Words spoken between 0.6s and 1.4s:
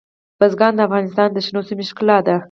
د افغانستان د